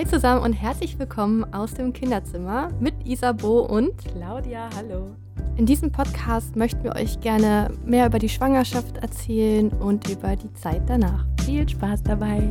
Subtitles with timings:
[0.00, 4.70] Hi zusammen und herzlich willkommen aus dem Kinderzimmer mit Isabo und Claudia.
[4.74, 5.14] Hallo.
[5.58, 10.50] In diesem Podcast möchten wir euch gerne mehr über die Schwangerschaft erzählen und über die
[10.54, 11.26] Zeit danach.
[11.44, 12.50] Viel Spaß dabei.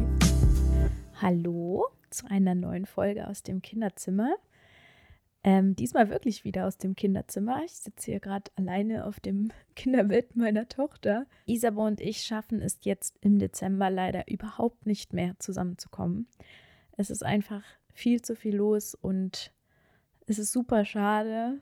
[1.20, 4.36] Hallo zu einer neuen Folge aus dem Kinderzimmer.
[5.43, 7.63] Ähm, diesmal wirklich wieder aus dem Kinderzimmer.
[7.66, 11.25] Ich sitze hier gerade alleine auf dem Kinderbett meiner Tochter.
[11.47, 16.27] Isabo und ich schaffen es jetzt im Dezember leider überhaupt nicht mehr zusammenzukommen.
[16.99, 17.63] Es ist einfach
[17.94, 19.53] viel zu viel los und
[20.27, 21.62] es ist super schade.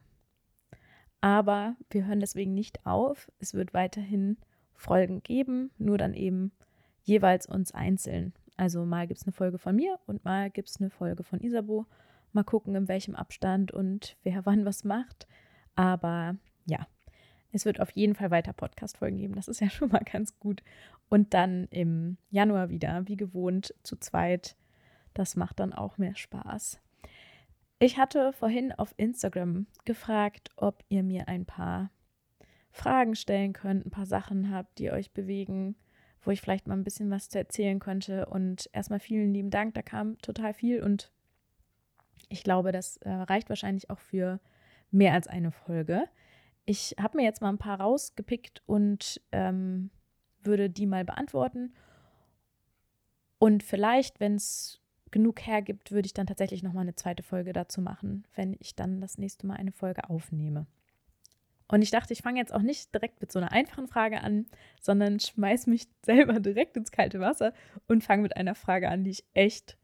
[1.22, 3.32] Aber wir hören deswegen nicht auf.
[3.38, 4.38] Es wird weiterhin
[4.74, 6.54] Folgen geben, nur dann eben
[7.04, 8.34] jeweils uns einzeln.
[8.56, 11.40] Also mal gibt es eine Folge von mir und mal gibt es eine Folge von
[11.40, 11.86] Isabo.
[12.34, 15.28] Mal gucken, in welchem Abstand und wer wann was macht.
[15.76, 16.88] Aber ja,
[17.52, 19.36] es wird auf jeden Fall weiter Podcast-Folgen geben.
[19.36, 20.64] Das ist ja schon mal ganz gut.
[21.10, 24.56] Und dann im Januar wieder, wie gewohnt, zu zweit.
[25.18, 26.80] Das macht dann auch mehr Spaß.
[27.80, 31.90] Ich hatte vorhin auf Instagram gefragt, ob ihr mir ein paar
[32.70, 35.76] Fragen stellen könnt, ein paar Sachen habt, die euch bewegen,
[36.22, 38.28] wo ich vielleicht mal ein bisschen was zu erzählen könnte.
[38.28, 41.12] Und erstmal vielen lieben Dank, da kam total viel und
[42.30, 44.40] ich glaube, das äh, reicht wahrscheinlich auch für
[44.92, 46.04] mehr als eine Folge.
[46.66, 49.90] Ich habe mir jetzt mal ein paar rausgepickt und ähm,
[50.44, 51.74] würde die mal beantworten.
[53.40, 54.80] Und vielleicht, wenn es
[55.12, 58.76] genug hergibt, würde ich dann tatsächlich noch mal eine zweite Folge dazu machen, wenn ich
[58.76, 60.68] dann das nächste Mal eine Folge aufnehme.
[61.70, 64.46] Und ich dachte, ich fange jetzt auch nicht direkt mit so einer einfachen Frage an,
[64.82, 67.54] sondern schmeiß mich selber direkt ins kalte Wasser
[67.88, 69.78] und fange mit einer Frage an, die ich echt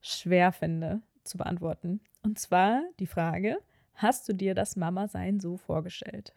[0.00, 2.00] schwer finde zu beantworten.
[2.22, 3.58] Und zwar die Frage,
[3.94, 6.34] hast du dir das Mama-Sein so vorgestellt?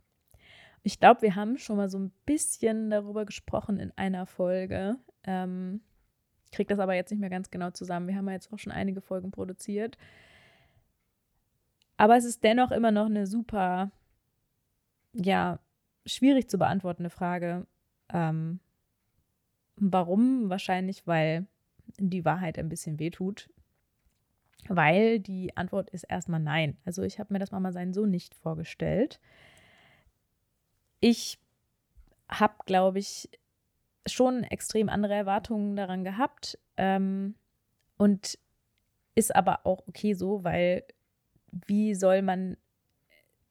[0.83, 4.95] Ich glaube, wir haben schon mal so ein bisschen darüber gesprochen in einer Folge.
[5.23, 5.81] Ähm,
[6.51, 8.07] kriege das aber jetzt nicht mehr ganz genau zusammen.
[8.07, 9.97] Wir haben ja jetzt auch schon einige Folgen produziert.
[11.97, 13.91] Aber es ist dennoch immer noch eine super,
[15.13, 15.59] ja,
[16.05, 17.67] schwierig zu beantwortende Frage.
[18.11, 18.59] Ähm,
[19.75, 20.49] warum?
[20.49, 21.45] Wahrscheinlich, weil
[21.97, 23.49] die Wahrheit ein bisschen wehtut.
[24.67, 26.77] Weil die Antwort ist erstmal nein.
[26.85, 29.19] Also ich habe mir das Mama-Sein so nicht vorgestellt.
[30.99, 31.39] Ich
[32.29, 33.29] habe, glaube ich,
[34.05, 37.35] schon extrem andere Erwartungen daran gehabt ähm,
[37.97, 38.39] und
[39.15, 40.83] ist aber auch okay so, weil
[41.51, 42.57] wie soll man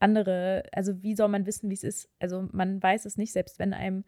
[0.01, 2.09] andere, also wie soll man wissen, wie es ist?
[2.19, 4.05] Also man weiß es nicht, selbst wenn einem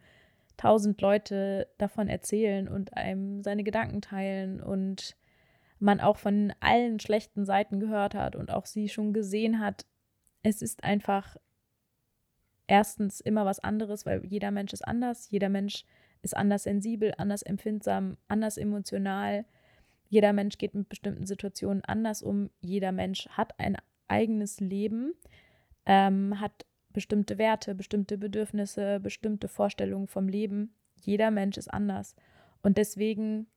[0.57, 5.15] tausend Leute davon erzählen und einem seine Gedanken teilen und
[5.79, 9.85] man auch von allen schlechten Seiten gehört hat und auch sie schon gesehen hat.
[10.43, 11.37] Es ist einfach
[12.67, 15.83] erstens immer was anderes, weil jeder Mensch ist anders, jeder Mensch
[16.21, 19.45] ist anders sensibel, anders empfindsam, anders emotional.
[20.09, 22.49] Jeder Mensch geht mit bestimmten Situationen anders um.
[22.59, 23.77] Jeder Mensch hat ein
[24.07, 25.13] eigenes Leben,
[25.85, 30.75] ähm, hat bestimmte Werte, bestimmte Bedürfnisse, bestimmte Vorstellungen vom Leben.
[30.95, 32.15] Jeder Mensch ist anders.
[32.61, 33.47] Und deswegen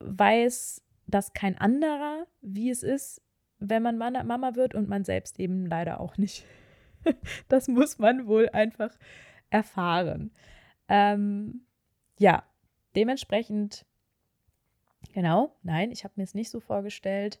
[0.00, 3.22] weiß das kein anderer, wie es ist,
[3.58, 6.44] wenn man Mama wird und man selbst eben leider auch nicht.
[7.48, 8.96] das muss man wohl einfach
[9.50, 10.32] erfahren.
[10.88, 11.66] Ähm,
[12.18, 12.44] ja,
[12.94, 13.84] dementsprechend,
[15.12, 17.40] genau, nein, ich habe mir es nicht so vorgestellt.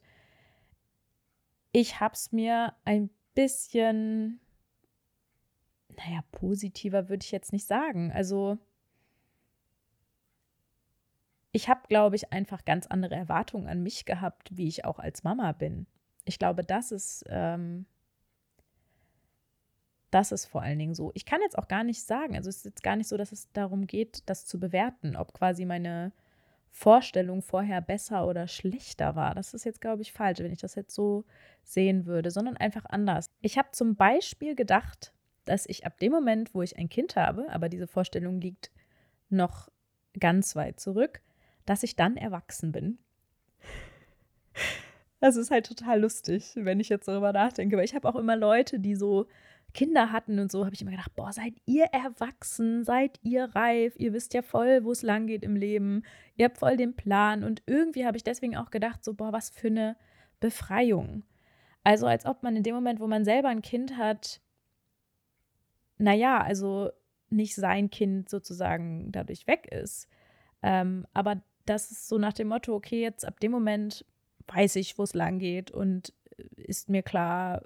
[1.72, 4.40] Ich habe es mir ein bisschen,
[5.96, 8.12] naja, positiver würde ich jetzt nicht sagen.
[8.12, 8.58] Also
[11.52, 15.24] ich habe, glaube ich, einfach ganz andere Erwartungen an mich gehabt, wie ich auch als
[15.24, 15.86] Mama bin.
[16.24, 17.86] Ich glaube, das ist, ähm,
[20.10, 21.10] das ist vor allen Dingen so.
[21.14, 23.32] Ich kann jetzt auch gar nicht sagen, also es ist jetzt gar nicht so, dass
[23.32, 26.12] es darum geht, das zu bewerten, ob quasi meine
[26.70, 29.34] Vorstellung vorher besser oder schlechter war.
[29.34, 31.24] Das ist jetzt, glaube ich, falsch, wenn ich das jetzt so
[31.64, 33.26] sehen würde, sondern einfach anders.
[33.40, 35.12] Ich habe zum Beispiel gedacht,
[35.46, 38.70] dass ich ab dem Moment, wo ich ein Kind habe, aber diese Vorstellung liegt
[39.30, 39.70] noch
[40.18, 41.22] ganz weit zurück,
[41.64, 42.98] dass ich dann erwachsen bin.
[45.20, 47.76] Das ist halt total lustig, wenn ich jetzt darüber nachdenke.
[47.76, 49.26] Weil ich habe auch immer Leute, die so
[49.76, 53.94] Kinder hatten und so, habe ich immer gedacht, boah, seid ihr erwachsen, seid ihr reif,
[53.98, 56.02] ihr wisst ja voll, wo es lang geht im Leben,
[56.34, 57.44] ihr habt voll den Plan.
[57.44, 59.96] Und irgendwie habe ich deswegen auch gedacht, so, boah, was für eine
[60.40, 61.24] Befreiung.
[61.84, 64.40] Also als ob man in dem Moment, wo man selber ein Kind hat,
[65.98, 66.90] naja, also
[67.28, 70.08] nicht sein Kind sozusagen dadurch weg ist,
[70.62, 74.06] ähm, aber das ist so nach dem Motto, okay, jetzt ab dem Moment
[74.48, 77.62] weiß ich, wo es lang geht und äh, ist mir klar,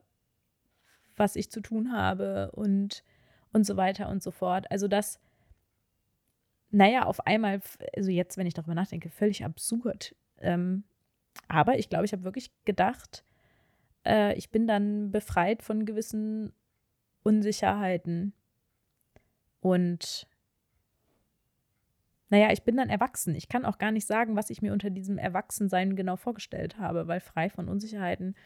[1.20, 3.04] was ich zu tun habe und,
[3.52, 4.68] und so weiter und so fort.
[4.70, 5.20] Also das,
[6.70, 7.60] naja, auf einmal,
[7.96, 10.16] also jetzt, wenn ich darüber nachdenke, völlig absurd.
[10.38, 10.84] Ähm,
[11.46, 13.24] aber ich glaube, ich habe wirklich gedacht,
[14.04, 16.52] äh, ich bin dann befreit von gewissen
[17.22, 18.32] Unsicherheiten.
[19.60, 20.26] Und
[22.30, 23.34] naja, ich bin dann erwachsen.
[23.34, 27.08] Ich kann auch gar nicht sagen, was ich mir unter diesem Erwachsensein genau vorgestellt habe,
[27.08, 28.36] weil frei von Unsicherheiten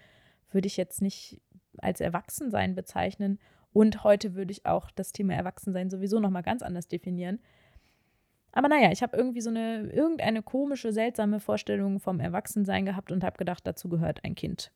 [0.50, 1.40] würde ich jetzt nicht
[1.78, 3.38] als Erwachsensein bezeichnen.
[3.72, 7.40] Und heute würde ich auch das Thema Erwachsensein sowieso nochmal ganz anders definieren.
[8.52, 13.24] Aber naja, ich habe irgendwie so eine, irgendeine komische, seltsame Vorstellung vom Erwachsensein gehabt und
[13.24, 14.70] habe gedacht, dazu gehört ein Kind.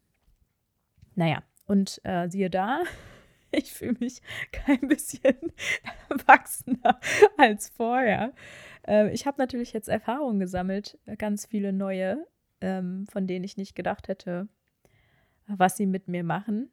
[1.15, 2.81] Naja, und äh, siehe da,
[3.53, 4.21] ich fühle mich
[4.53, 5.37] kein bisschen
[6.11, 6.99] erwachsener
[7.37, 8.33] als vorher.
[8.87, 12.27] Äh, ich habe natürlich jetzt Erfahrungen gesammelt, ganz viele neue,
[12.61, 14.49] ähm, von denen ich nicht gedacht hätte,
[15.47, 16.71] was sie mit mir machen.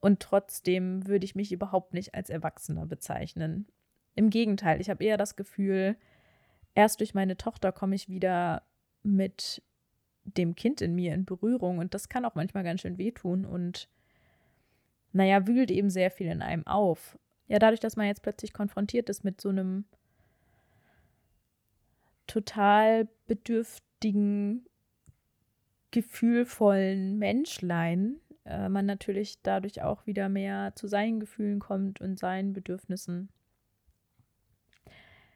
[0.00, 3.66] Und trotzdem würde ich mich überhaupt nicht als Erwachsener bezeichnen.
[4.14, 5.96] Im Gegenteil, ich habe eher das Gefühl,
[6.74, 8.62] erst durch meine Tochter komme ich wieder
[9.02, 9.62] mit
[10.24, 13.88] dem Kind in mir in Berührung und das kann auch manchmal ganz schön wehtun und
[15.12, 17.18] naja, wühlt eben sehr viel in einem auf.
[17.48, 19.84] Ja, dadurch, dass man jetzt plötzlich konfrontiert ist mit so einem
[22.28, 24.66] total bedürftigen,
[25.90, 32.52] gefühlvollen Menschlein, äh, man natürlich dadurch auch wieder mehr zu seinen Gefühlen kommt und seinen
[32.52, 33.28] Bedürfnissen.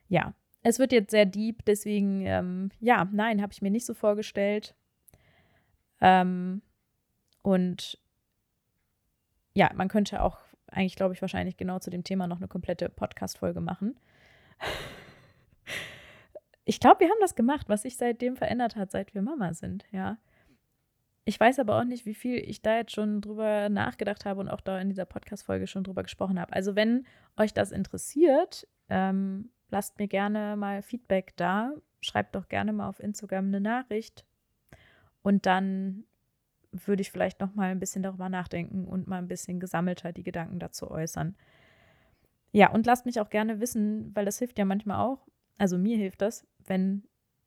[0.09, 3.95] Ja, es wird jetzt sehr deep, deswegen, ähm, ja, nein, habe ich mir nicht so
[3.95, 4.75] vorgestellt.
[6.01, 6.62] Ähm,
[7.43, 7.99] und
[9.55, 12.89] ja, man könnte auch eigentlich, glaube ich, wahrscheinlich genau zu dem Thema noch eine komplette
[12.89, 13.99] Podcast-Folge machen.
[16.67, 19.85] Ich glaube, wir haben das gemacht, was sich seitdem verändert hat, seit wir Mama sind,
[19.93, 20.17] ja.
[21.26, 24.49] Ich weiß aber auch nicht, wie viel ich da jetzt schon drüber nachgedacht habe und
[24.49, 26.53] auch da in dieser Podcast-Folge schon drüber gesprochen habe.
[26.53, 27.06] Also, wenn
[27.37, 31.73] euch das interessiert, ähm, lasst mir gerne mal Feedback da.
[32.00, 34.26] Schreibt doch gerne mal auf Instagram eine Nachricht.
[35.23, 36.05] Und dann
[36.71, 40.25] würde ich vielleicht noch mal ein bisschen darüber nachdenken und mal ein bisschen gesammelter die
[40.25, 41.37] Gedanken dazu äußern.
[42.53, 45.27] Ja, und lasst mich auch gerne wissen, weil das hilft ja manchmal auch.
[45.56, 47.05] Also mir hilft das, wenn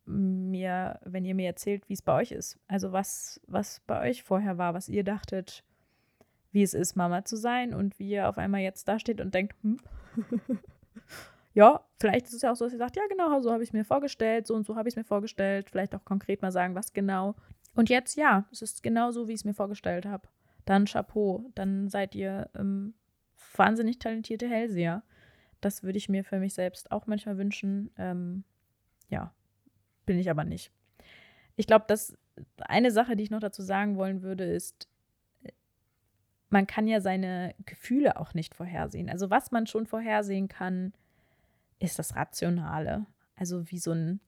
[0.08, 2.58] mir, wenn ihr mir erzählt, wie es bei euch ist.
[2.68, 5.64] Also was, was bei euch vorher war, was ihr dachtet,
[6.52, 9.34] wie es ist, Mama zu sein und wie ihr auf einmal jetzt da steht und
[9.34, 9.80] denkt, hm,
[11.54, 13.70] ja, vielleicht ist es ja auch so, dass ihr sagt, ja, genau, so habe ich
[13.70, 15.70] es mir vorgestellt, so und so habe ich es mir vorgestellt.
[15.70, 17.36] Vielleicht auch konkret mal sagen, was genau.
[17.76, 20.28] Und jetzt, ja, es ist genau so, wie ich es mir vorgestellt habe.
[20.66, 22.94] Dann Chapeau, dann seid ihr ähm,
[23.56, 25.04] wahnsinnig talentierte Hellseher.
[25.62, 27.92] Das würde ich mir für mich selbst auch manchmal wünschen.
[27.98, 28.44] Ähm,
[29.10, 29.34] ja,
[30.08, 30.72] bin ich aber nicht.
[31.56, 32.18] Ich glaube, dass
[32.58, 34.88] eine Sache, die ich noch dazu sagen wollen würde, ist,
[36.50, 39.10] man kann ja seine Gefühle auch nicht vorhersehen.
[39.10, 40.94] Also was man schon vorhersehen kann,
[41.78, 43.06] ist das Rationale.
[43.36, 44.20] Also wie so ein,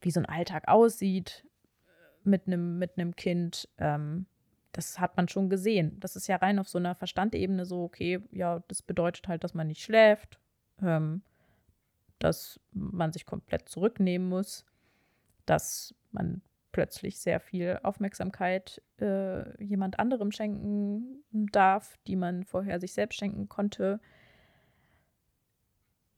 [0.00, 1.46] wie so ein Alltag aussieht
[2.24, 3.68] mit einem mit Kind.
[3.78, 4.26] Ähm,
[4.72, 5.98] das hat man schon gesehen.
[6.00, 9.54] Das ist ja rein auf so einer Verstandebene so, okay, ja, das bedeutet halt, dass
[9.54, 10.38] man nicht schläft,
[10.80, 11.22] ähm,
[12.18, 14.64] dass man sich komplett zurücknehmen muss,
[15.46, 16.42] dass man
[16.72, 23.48] plötzlich sehr viel Aufmerksamkeit äh, jemand anderem schenken darf, die man vorher sich selbst schenken
[23.48, 24.00] konnte.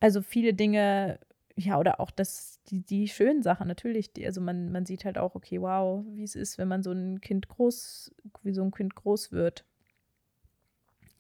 [0.01, 1.19] Also viele Dinge,
[1.57, 5.19] ja, oder auch das, die, die schönen Sachen, natürlich, die, also man, man sieht halt
[5.19, 8.71] auch, okay, wow, wie es ist, wenn man so ein Kind groß, wie so ein
[8.71, 9.65] Kind groß wird.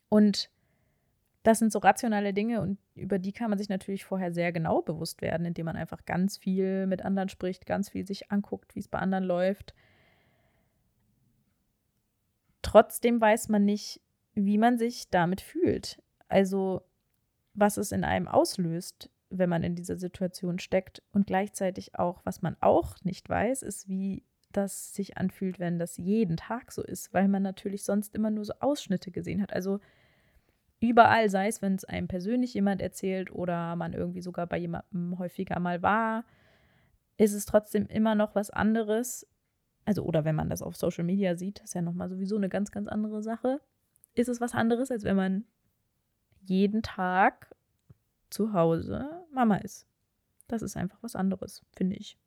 [0.08, 0.50] Und
[1.44, 4.80] das sind so rationale Dinge und über die kann man sich natürlich vorher sehr genau
[4.80, 8.80] bewusst werden, indem man einfach ganz viel mit anderen spricht, ganz viel sich anguckt, wie
[8.80, 9.74] es bei anderen läuft.
[12.62, 14.00] Trotzdem weiß man nicht,
[14.32, 16.02] wie man sich damit fühlt.
[16.28, 16.80] Also,
[17.52, 21.02] was es in einem auslöst, wenn man in dieser Situation steckt.
[21.12, 25.98] Und gleichzeitig auch, was man auch nicht weiß, ist, wie das sich anfühlt, wenn das
[25.98, 29.52] jeden Tag so ist, weil man natürlich sonst immer nur so Ausschnitte gesehen hat.
[29.52, 29.80] Also,
[30.88, 35.18] überall, sei es, wenn es einem persönlich jemand erzählt oder man irgendwie sogar bei jemandem
[35.18, 36.24] häufiger mal war,
[37.16, 39.26] ist es trotzdem immer noch was anderes.
[39.84, 42.70] Also, oder wenn man das auf Social Media sieht, ist ja nochmal sowieso eine ganz,
[42.70, 43.60] ganz andere Sache.
[44.14, 45.44] Ist es was anderes, als wenn man
[46.40, 47.54] jeden Tag
[48.30, 49.86] zu Hause Mama ist.
[50.48, 52.18] Das ist einfach was anderes, finde ich.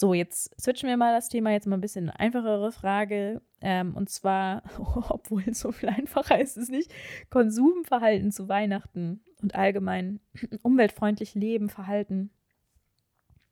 [0.00, 3.42] So, jetzt switchen wir mal das Thema jetzt mal ein bisschen eine einfachere Frage.
[3.60, 4.62] Ähm, und zwar,
[5.08, 6.94] obwohl es so viel einfacher ist, ist es nicht,
[7.30, 10.20] Konsumverhalten zu Weihnachten und allgemein
[10.62, 12.30] umweltfreundlich Leben, Verhalten.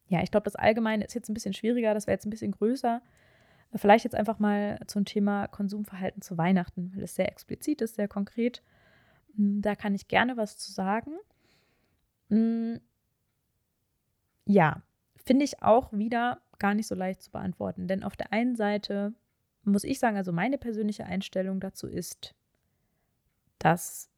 [0.07, 2.53] Ja, ich glaube, das Allgemeine ist jetzt ein bisschen schwieriger, das wäre jetzt ein bisschen
[2.53, 3.03] größer.
[3.75, 8.07] Vielleicht jetzt einfach mal zum Thema Konsumverhalten zu Weihnachten, weil es sehr explizit ist, sehr
[8.07, 8.63] konkret.
[9.35, 11.11] Hm, da kann ich gerne was zu sagen.
[12.31, 12.79] Hm,
[14.45, 14.81] ja,
[15.27, 17.89] finde ich auch wieder gar nicht so leicht zu beantworten.
[17.89, 19.13] Denn auf der einen Seite
[19.65, 22.35] muss ich sagen, also meine persönliche Einstellung dazu ist,
[23.59, 24.09] dass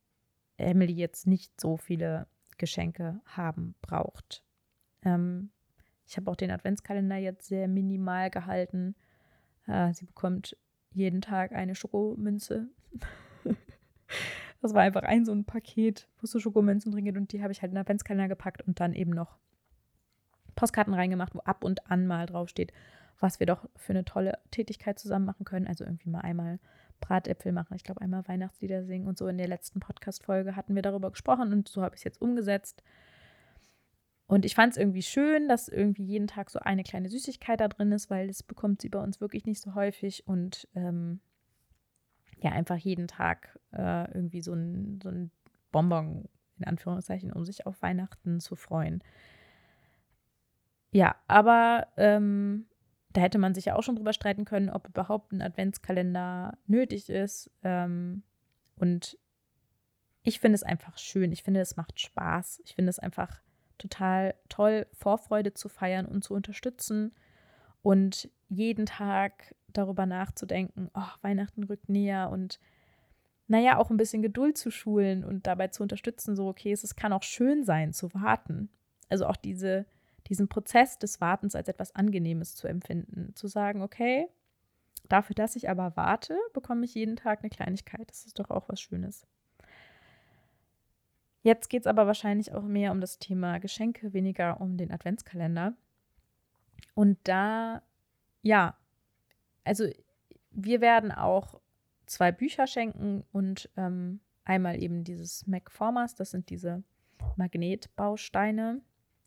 [0.58, 2.26] Emily jetzt nicht so viele
[2.58, 4.44] Geschenke haben braucht.
[5.02, 5.50] Ähm,
[6.06, 8.94] ich habe auch den Adventskalender jetzt sehr minimal gehalten.
[9.66, 10.56] Äh, sie bekommt
[10.92, 12.68] jeden Tag eine Schokomünze.
[14.60, 17.52] das war einfach ein so ein Paket, wo so Schokomünzen drin geht und die habe
[17.52, 19.38] ich halt in den Adventskalender gepackt und dann eben noch
[20.58, 22.72] Postkarten reingemacht, wo ab und an mal draufsteht,
[23.20, 25.68] was wir doch für eine tolle Tätigkeit zusammen machen können.
[25.68, 26.58] Also irgendwie mal einmal
[27.00, 29.28] Bratäpfel machen, ich glaube einmal Weihnachtslieder singen und so.
[29.28, 32.82] In der letzten Podcast-Folge hatten wir darüber gesprochen und so habe ich es jetzt umgesetzt.
[34.26, 37.68] Und ich fand es irgendwie schön, dass irgendwie jeden Tag so eine kleine Süßigkeit da
[37.68, 41.20] drin ist, weil das bekommt sie bei uns wirklich nicht so häufig und ähm,
[42.40, 45.30] ja, einfach jeden Tag äh, irgendwie so ein, so ein
[45.70, 49.04] Bonbon, in Anführungszeichen, um sich auf Weihnachten zu freuen.
[50.90, 52.66] Ja, aber ähm,
[53.12, 57.10] da hätte man sich ja auch schon drüber streiten können, ob überhaupt ein Adventskalender nötig
[57.10, 57.50] ist.
[57.62, 58.22] Ähm,
[58.76, 59.18] und
[60.22, 61.32] ich finde es einfach schön.
[61.32, 62.62] Ich finde, es macht Spaß.
[62.64, 63.40] Ich finde es einfach
[63.78, 67.14] total toll, Vorfreude zu feiern und zu unterstützen
[67.82, 72.58] und jeden Tag darüber nachzudenken, oh, Weihnachten rückt näher und
[73.46, 76.96] naja, auch ein bisschen Geduld zu schulen und dabei zu unterstützen, so, okay, es, es
[76.96, 78.68] kann auch schön sein zu warten.
[79.08, 79.86] Also auch diese
[80.28, 83.34] diesen Prozess des Wartens als etwas Angenehmes zu empfinden.
[83.34, 84.28] Zu sagen, okay,
[85.08, 88.10] dafür, dass ich aber warte, bekomme ich jeden Tag eine Kleinigkeit.
[88.10, 89.26] Das ist doch auch was Schönes.
[91.42, 95.74] Jetzt geht es aber wahrscheinlich auch mehr um das Thema Geschenke, weniger um den Adventskalender.
[96.94, 97.82] Und da,
[98.42, 98.76] ja,
[99.64, 99.86] also
[100.50, 101.60] wir werden auch
[102.06, 106.82] zwei Bücher schenken und ähm, einmal eben dieses Mac Formers, das sind diese
[107.36, 108.80] Magnetbausteine,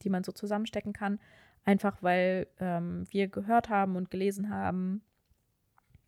[0.03, 1.19] die man so zusammenstecken kann.
[1.63, 5.01] Einfach weil ähm, wir gehört haben und gelesen haben,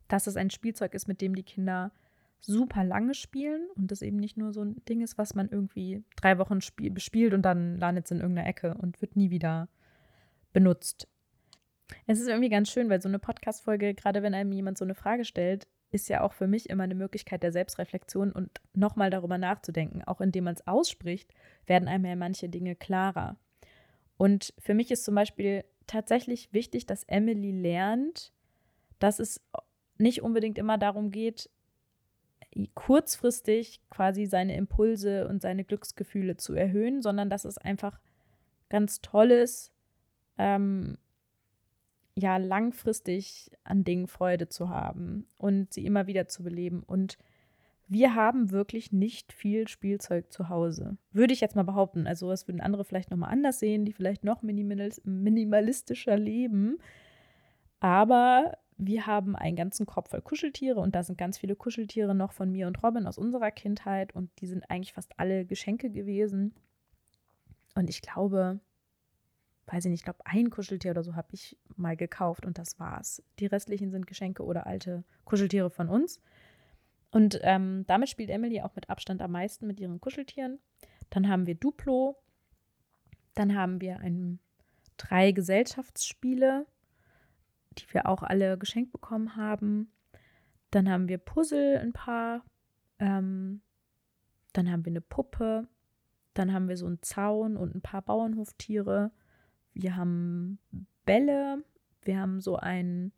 [0.08, 1.92] dass es ein Spielzeug ist, mit dem die Kinder
[2.40, 6.04] super lange spielen und das eben nicht nur so ein Ding ist, was man irgendwie
[6.16, 9.68] drei Wochen spiel bespielt und dann landet es in irgendeiner Ecke und wird nie wieder
[10.52, 11.08] benutzt.
[12.06, 14.94] Es ist irgendwie ganz schön, weil so eine Podcast-Folge, gerade wenn einem jemand so eine
[14.94, 19.38] Frage stellt, ist ja auch für mich immer eine Möglichkeit der Selbstreflexion und nochmal darüber
[19.38, 20.02] nachzudenken.
[20.02, 21.32] Auch indem man es ausspricht,
[21.66, 23.36] werden einem ja manche Dinge klarer.
[24.16, 28.32] Und für mich ist zum Beispiel tatsächlich wichtig, dass Emily lernt,
[28.98, 29.40] dass es
[29.98, 31.50] nicht unbedingt immer darum geht,
[32.74, 38.00] kurzfristig quasi seine Impulse und seine Glücksgefühle zu erhöhen, sondern dass es einfach
[38.68, 39.72] ganz toll ist,
[40.38, 40.96] ähm,
[42.16, 46.84] ja, langfristig an Dingen Freude zu haben und sie immer wieder zu beleben.
[46.84, 47.18] Und
[47.86, 50.96] wir haben wirklich nicht viel Spielzeug zu Hause.
[51.12, 52.06] Würde ich jetzt mal behaupten.
[52.06, 56.78] Also, das würden andere vielleicht nochmal anders sehen, die vielleicht noch minimalistischer leben.
[57.80, 62.32] Aber wir haben einen ganzen Kopf voll Kuscheltiere und da sind ganz viele Kuscheltiere noch
[62.32, 66.54] von mir und Robin aus unserer Kindheit und die sind eigentlich fast alle Geschenke gewesen.
[67.74, 68.60] Und ich glaube,
[69.66, 72.78] weiß ich nicht, ich glaube, ein Kuscheltier oder so habe ich mal gekauft und das
[72.78, 73.22] war's.
[73.38, 76.20] Die restlichen sind Geschenke oder alte Kuscheltiere von uns.
[77.14, 80.58] Und ähm, damit spielt Emily auch mit Abstand am meisten mit ihren Kuscheltieren.
[81.10, 82.20] Dann haben wir Duplo.
[83.34, 84.40] Dann haben wir ein,
[84.96, 86.66] drei Gesellschaftsspiele,
[87.78, 89.92] die wir auch alle geschenkt bekommen haben.
[90.72, 92.44] Dann haben wir Puzzle, ein paar.
[92.98, 93.62] Ähm,
[94.52, 95.68] dann haben wir eine Puppe.
[96.34, 99.12] Dann haben wir so einen Zaun und ein paar Bauernhoftiere.
[99.72, 100.58] Wir haben
[101.04, 101.62] Bälle.
[102.02, 103.12] Wir haben so einen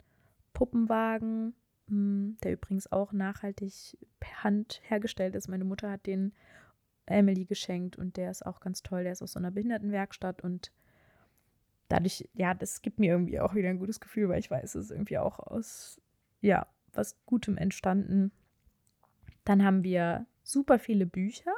[0.53, 1.55] Puppenwagen
[1.89, 5.47] der übrigens auch nachhaltig per Hand hergestellt ist.
[5.47, 6.33] Meine Mutter hat den
[7.05, 9.03] Emily geschenkt und der ist auch ganz toll.
[9.03, 10.71] Der ist aus so einer Behindertenwerkstatt und
[11.87, 14.85] dadurch, ja, das gibt mir irgendwie auch wieder ein gutes Gefühl, weil ich weiß, es
[14.85, 16.01] ist irgendwie auch aus,
[16.41, 18.31] ja, was Gutem entstanden.
[19.45, 21.51] Dann haben wir super viele Bücher.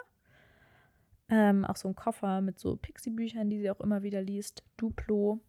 [1.30, 4.64] Ähm, auch so ein Koffer mit so Pixie-Büchern, die sie auch immer wieder liest.
[4.78, 5.40] Duplo.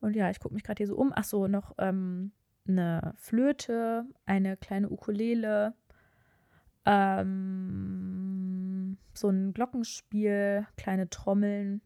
[0.00, 1.12] Und ja, ich gucke mich gerade hier so um.
[1.14, 2.32] Ach so, noch ähm,
[2.68, 5.74] eine Flöte, eine kleine Ukulele,
[6.84, 8.18] ähm,
[9.14, 11.82] so ein Glockenspiel, kleine Trommeln.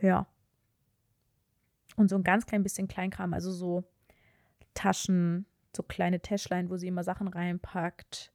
[0.00, 0.26] Ja.
[1.96, 3.84] Und so ein ganz klein bisschen Kleinkram, also so
[4.74, 8.32] Taschen, so kleine Täschlein, wo sie immer Sachen reinpackt.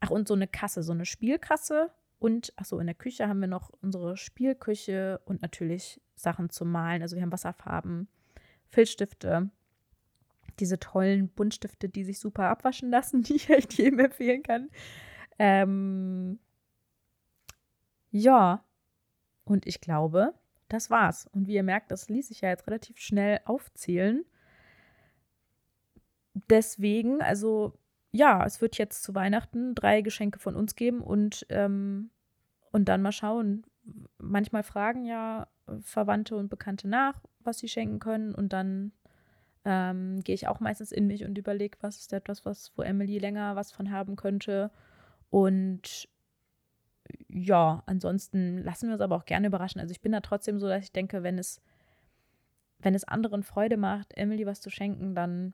[0.00, 1.90] Ach, und so eine Kasse, so eine Spielkasse.
[2.18, 6.70] Und, ach so, in der Küche haben wir noch unsere Spielküche und natürlich Sachen zum
[6.70, 7.02] Malen.
[7.02, 8.08] Also wir haben Wasserfarben,
[8.68, 9.50] Filzstifte,
[10.60, 14.70] diese tollen Buntstifte, die sich super abwaschen lassen, die ich echt jedem empfehlen kann.
[15.38, 16.38] Ähm,
[18.10, 18.64] ja,
[19.44, 20.34] und ich glaube,
[20.68, 21.26] das war's.
[21.32, 24.24] Und wie ihr merkt, das ließ sich ja jetzt relativ schnell aufzählen.
[26.50, 27.78] Deswegen, also
[28.12, 32.10] ja, es wird jetzt zu Weihnachten drei Geschenke von uns geben und, ähm,
[32.72, 33.64] und dann mal schauen.
[34.18, 35.48] Manchmal fragen ja
[35.80, 38.34] Verwandte und Bekannte nach, was sie schenken können.
[38.34, 38.92] Und dann
[39.66, 43.18] ähm, gehe ich auch meistens in mich und überlege, was ist etwas, was, wo Emily
[43.18, 44.70] länger was von haben könnte.
[45.28, 46.08] Und
[47.28, 49.80] ja, ansonsten lassen wir uns aber auch gerne überraschen.
[49.80, 51.60] Also ich bin da trotzdem so, dass ich denke, wenn es,
[52.78, 55.52] wenn es anderen Freude macht, Emily was zu schenken, dann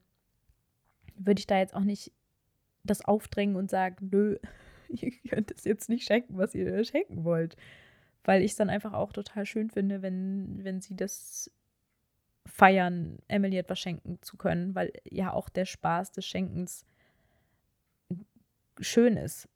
[1.16, 2.12] würde ich da jetzt auch nicht
[2.84, 4.36] das aufdrängen und sagen, nö,
[4.88, 7.56] ihr könnt es jetzt nicht schenken, was ihr schenken wollt.
[8.24, 11.50] Weil ich es dann einfach auch total schön finde, wenn, wenn sie das
[12.46, 16.84] feiern, Emily etwas schenken zu können, weil ja auch der Spaß des Schenkens
[18.80, 19.48] schön ist.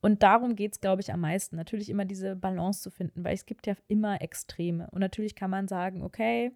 [0.00, 1.56] Und darum geht es, glaube ich, am meisten.
[1.56, 4.90] Natürlich immer diese Balance zu finden, weil es gibt ja immer Extreme.
[4.90, 6.52] Und natürlich kann man sagen, okay,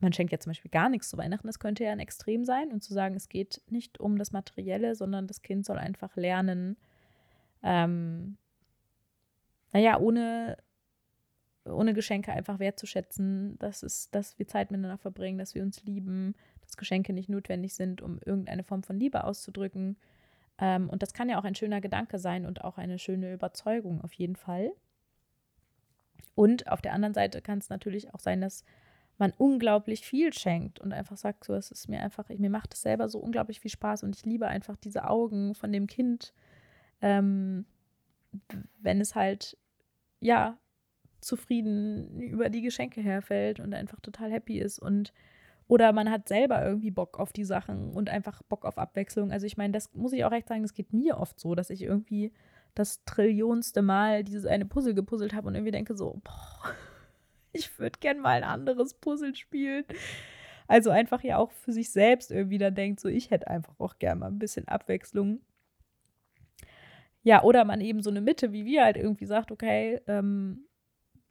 [0.00, 2.72] man schenkt ja zum Beispiel gar nichts zu Weihnachten, das könnte ja ein Extrem sein.
[2.72, 6.76] Und zu sagen, es geht nicht um das Materielle, sondern das Kind soll einfach lernen,
[7.62, 8.36] ähm,
[9.72, 10.56] naja, ohne,
[11.66, 16.34] ohne Geschenke einfach wertzuschätzen, dass, es, dass wir Zeit miteinander verbringen, dass wir uns lieben,
[16.62, 19.96] dass Geschenke nicht notwendig sind, um irgendeine Form von Liebe auszudrücken.
[20.58, 24.00] Ähm, und das kann ja auch ein schöner Gedanke sein und auch eine schöne Überzeugung
[24.02, 24.72] auf jeden Fall.
[26.34, 28.64] Und auf der anderen Seite kann es natürlich auch sein, dass
[29.18, 32.82] man unglaublich viel schenkt und einfach sagt, so, es ist mir einfach, mir macht es
[32.82, 36.34] selber so unglaublich viel Spaß und ich liebe einfach diese Augen von dem Kind,
[37.00, 37.64] ähm,
[38.78, 39.56] wenn es halt,
[40.20, 40.58] ja,
[41.26, 45.12] zufrieden über die Geschenke herfällt und einfach total happy ist und
[45.68, 49.32] oder man hat selber irgendwie Bock auf die Sachen und einfach Bock auf Abwechslung.
[49.32, 51.70] Also ich meine, das muss ich auch recht sagen, das geht mir oft so, dass
[51.70, 52.32] ich irgendwie
[52.76, 56.70] das trillionste Mal dieses eine Puzzle gepuzzelt habe und irgendwie denke so, boah,
[57.52, 59.84] ich würde gern mal ein anderes Puzzle spielen.
[60.68, 63.98] Also einfach ja auch für sich selbst irgendwie dann denkt, so ich hätte einfach auch
[63.98, 65.40] gern mal ein bisschen Abwechslung.
[67.22, 70.66] Ja, oder man eben so eine Mitte, wie wir halt irgendwie sagt, okay, ähm,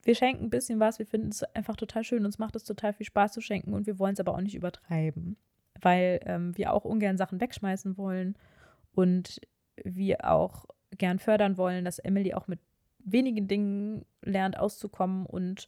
[0.05, 2.93] wir schenken ein bisschen was, wir finden es einfach total schön, uns macht es total
[2.93, 5.35] viel Spaß zu schenken und wir wollen es aber auch nicht übertreiben,
[5.81, 8.37] weil ähm, wir auch ungern Sachen wegschmeißen wollen
[8.93, 9.41] und
[9.83, 10.65] wir auch
[10.97, 12.59] gern fördern wollen, dass Emily auch mit
[12.99, 15.67] wenigen Dingen lernt auszukommen und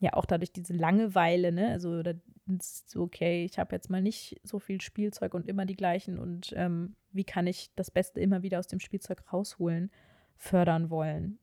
[0.00, 1.68] ja auch dadurch diese Langeweile, ne?
[1.68, 2.14] Also da
[2.46, 6.54] ist okay, ich habe jetzt mal nicht so viel Spielzeug und immer die gleichen und
[6.56, 9.90] ähm, wie kann ich das Beste immer wieder aus dem Spielzeug rausholen,
[10.36, 11.38] fördern wollen.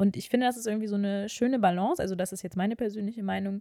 [0.00, 2.74] Und ich finde, das ist irgendwie so eine schöne Balance, also das ist jetzt meine
[2.74, 3.60] persönliche Meinung,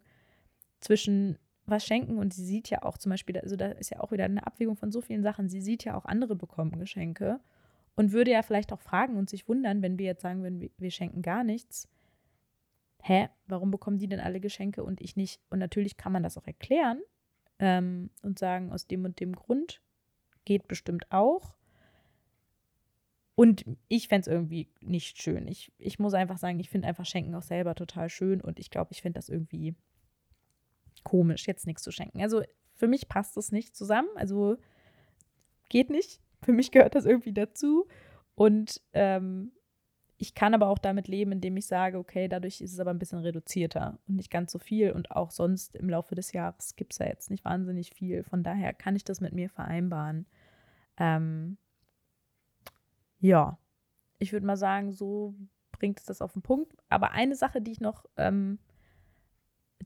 [0.80, 4.14] zwischen was schenken und sie sieht ja auch zum Beispiel, also da ist ja auch
[4.14, 7.42] wieder eine Abwägung von so vielen Sachen, sie sieht ja auch andere bekommen Geschenke
[7.98, 10.92] und würde ja vielleicht auch fragen und sich wundern, wenn wir jetzt sagen würden, wir,
[10.92, 11.90] schenken gar nichts,
[13.02, 15.42] hä, warum bekommen die denn alle Geschenke und ich nicht?
[15.50, 17.02] Und natürlich kann man das auch erklären
[17.60, 19.82] ähm, und sagen, aus dem und dem Grund
[20.46, 21.58] geht bestimmt auch.
[23.40, 25.48] Und ich fände es irgendwie nicht schön.
[25.48, 28.70] Ich, ich muss einfach sagen, ich finde einfach Schenken auch selber total schön und ich
[28.70, 29.78] glaube, ich finde das irgendwie
[31.06, 32.22] komisch, jetzt nichts zu schenken.
[32.22, 34.10] Also für mich passt das nicht zusammen.
[34.16, 34.58] Also
[35.70, 36.20] geht nicht.
[36.44, 37.88] Für mich gehört das irgendwie dazu.
[38.36, 39.54] Und ähm,
[40.18, 43.00] ich kann aber auch damit leben, indem ich sage, okay, dadurch ist es aber ein
[43.00, 44.92] bisschen reduzierter und nicht ganz so viel.
[44.92, 48.26] Und auch sonst im Laufe des Jahres gibt es ja jetzt nicht wahnsinnig viel.
[48.26, 50.26] Von daher kann ich das mit mir vereinbaren.
[50.98, 51.58] Ähm,
[53.20, 53.58] ja,
[54.20, 55.36] ich würde mal sagen, so
[55.72, 56.74] bringt es das auf den Punkt.
[56.90, 58.60] Aber eine Sache, die ich noch, ähm,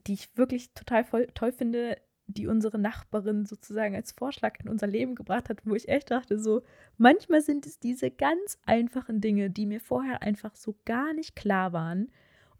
[0.06, 4.86] die ich wirklich total voll, toll finde, die unsere Nachbarin sozusagen als Vorschlag in unser
[4.86, 6.62] Leben gebracht hat, wo ich echt dachte, so,
[6.96, 11.72] manchmal sind es diese ganz einfachen Dinge, die mir vorher einfach so gar nicht klar
[11.72, 12.10] waren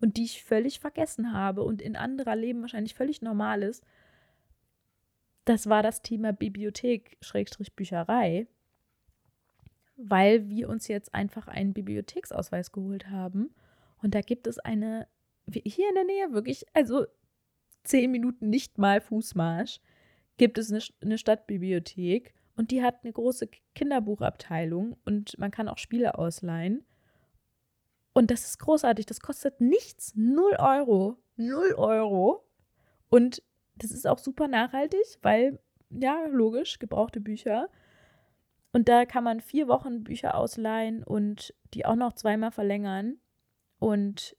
[0.01, 3.85] und die ich völlig vergessen habe und in anderer Leben wahrscheinlich völlig normal ist.
[5.47, 8.47] Das war das Thema Bibliothek, Schrägstrich Bücherei,
[9.97, 13.55] weil wir uns jetzt einfach einen Bibliotheksausweis geholt haben
[14.03, 15.09] und da gibt es eine,
[15.51, 17.07] hier in der Nähe wirklich, also
[17.85, 19.81] zehn Minuten nicht mal Fußmarsch
[20.37, 25.79] gibt es eine, eine Stadtbibliothek und die hat eine große Kinderbuchabteilung und man kann auch
[25.79, 26.85] Spiele ausleihen.
[28.13, 29.07] Und das ist großartig.
[29.07, 30.13] Das kostet nichts.
[30.15, 31.19] Null Euro.
[31.37, 32.47] Null Euro.
[33.11, 33.43] Und
[33.77, 35.59] das ist auch super nachhaltig, weil,
[35.91, 37.69] ja, logisch, gebrauchte Bücher.
[38.75, 43.17] Und da kann man vier Wochen Bücher ausleihen und die auch noch zweimal verlängern.
[43.79, 44.37] Und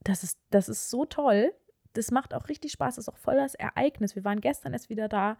[0.00, 1.54] das ist, das ist so toll
[1.98, 4.14] das macht auch richtig Spaß, das ist auch voll das Ereignis.
[4.14, 5.36] Wir waren gestern erst wieder da.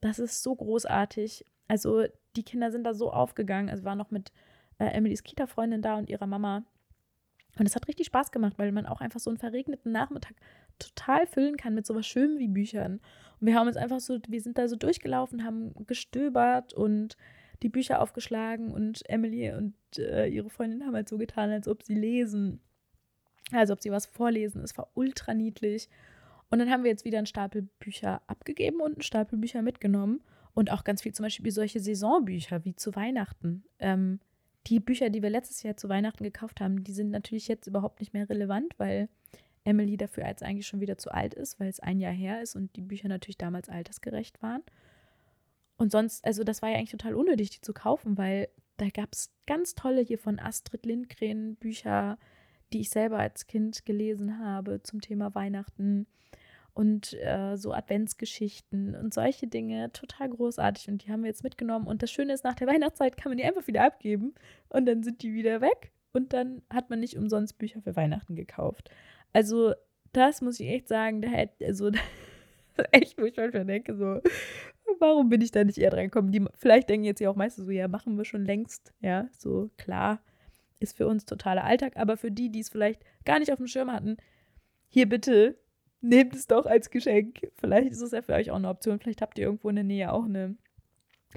[0.00, 1.44] Das ist so großartig.
[1.66, 2.04] Also
[2.36, 3.68] die Kinder sind da so aufgegangen.
[3.68, 4.32] Also war noch mit
[4.78, 6.64] äh, Emilys Kita-Freundin da und ihrer Mama.
[7.58, 10.34] Und es hat richtig Spaß gemacht, weil man auch einfach so einen verregneten Nachmittag
[10.78, 13.00] total füllen kann mit sowas Schönem wie Büchern.
[13.40, 17.16] Und wir haben uns einfach so, wir sind da so durchgelaufen, haben gestöbert und
[17.62, 21.82] die Bücher aufgeschlagen und Emily und äh, ihre Freundin haben halt so getan, als ob
[21.82, 22.60] sie lesen.
[23.52, 24.62] Also ob sie was vorlesen.
[24.62, 25.88] Es war ultra niedlich.
[26.50, 30.20] Und dann haben wir jetzt wieder einen Stapel Bücher abgegeben und einen Stapel Bücher mitgenommen.
[30.54, 33.64] Und auch ganz viel zum Beispiel solche Saisonbücher wie zu Weihnachten.
[33.78, 34.20] Ähm,
[34.66, 38.00] die Bücher, die wir letztes Jahr zu Weihnachten gekauft haben, die sind natürlich jetzt überhaupt
[38.00, 39.08] nicht mehr relevant, weil
[39.68, 42.56] Emily dafür jetzt eigentlich schon wieder zu alt ist, weil es ein Jahr her ist
[42.56, 44.62] und die Bücher natürlich damals altersgerecht waren.
[45.76, 49.10] Und sonst, also das war ja eigentlich total unnötig, die zu kaufen, weil da gab
[49.12, 52.18] es ganz tolle hier von Astrid Lindgren Bücher,
[52.72, 56.06] die ich selber als Kind gelesen habe zum Thema Weihnachten
[56.74, 59.92] und äh, so Adventsgeschichten und solche Dinge.
[59.92, 60.88] Total großartig.
[60.88, 61.86] Und die haben wir jetzt mitgenommen.
[61.86, 64.34] Und das Schöne ist, nach der Weihnachtszeit kann man die einfach wieder abgeben
[64.68, 65.92] und dann sind die wieder weg.
[66.12, 68.90] Und dann hat man nicht umsonst Bücher für Weihnachten gekauft.
[69.32, 69.74] Also,
[70.12, 71.90] das muss ich echt sagen, da hätte, also,
[72.92, 74.20] echt, wo ich manchmal denke, so,
[74.98, 76.32] warum bin ich da nicht eher dran gekommen?
[76.32, 78.92] Die vielleicht denken jetzt ja auch meistens so, ja, machen wir schon längst.
[79.00, 80.20] Ja, so klar,
[80.80, 81.96] ist für uns totaler Alltag.
[81.96, 84.16] Aber für die, die es vielleicht gar nicht auf dem Schirm hatten,
[84.88, 85.58] hier bitte,
[86.00, 87.50] nehmt es doch als Geschenk.
[87.56, 88.98] Vielleicht ist es ja für euch auch eine Option.
[88.98, 90.56] Vielleicht habt ihr irgendwo in der Nähe auch eine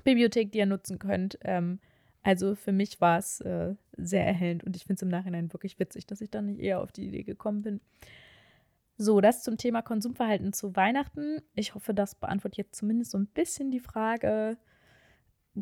[0.03, 1.37] Bibliothek, die ihr nutzen könnt.
[1.43, 1.79] Ähm,
[2.23, 5.79] also für mich war es äh, sehr erhellend und ich finde es im Nachhinein wirklich
[5.79, 7.81] witzig, dass ich da nicht eher auf die Idee gekommen bin.
[8.97, 11.41] So, das zum Thema Konsumverhalten zu Weihnachten.
[11.55, 14.57] Ich hoffe, das beantwortet jetzt zumindest so ein bisschen die Frage.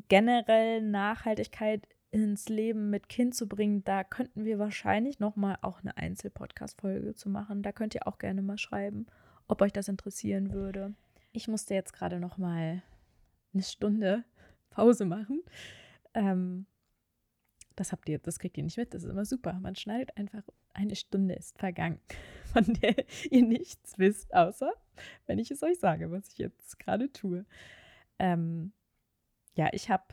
[0.10, 5.80] Generell Nachhaltigkeit ins Leben mit Kind zu bringen, da könnten wir wahrscheinlich noch mal auch
[5.82, 7.62] eine Einzelpodcast-Folge zu machen.
[7.62, 9.06] Da könnt ihr auch gerne mal schreiben,
[9.48, 10.94] ob euch das interessieren würde.
[11.32, 12.82] Ich musste jetzt gerade noch mal
[13.54, 14.24] eine Stunde
[14.70, 15.42] Pause machen.
[16.14, 16.66] Ähm,
[17.80, 18.94] das habt ihr, das kriegt ihr nicht mit.
[18.94, 19.54] Das ist immer super.
[19.54, 22.00] Man schneidet einfach, eine Stunde ist vergangen,
[22.54, 24.74] von der ihr nichts wisst, außer
[25.28, 27.46] wenn ich es euch sage, was ich jetzt gerade tue.
[28.20, 28.74] Ähm,
[29.56, 30.04] ja, ich habe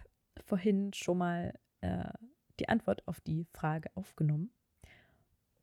[0.44, 2.12] vorhin schon mal äh,
[2.60, 4.52] die Antwort auf die Frage aufgenommen